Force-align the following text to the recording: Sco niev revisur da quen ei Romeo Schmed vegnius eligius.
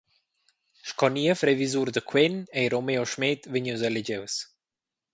Sco 0.91 1.07
niev 1.17 1.39
revisur 1.49 1.87
da 1.95 2.01
quen 2.09 2.35
ei 2.59 2.67
Romeo 2.73 3.03
Schmed 3.07 3.39
vegnius 3.53 3.83
eligius. 3.89 4.35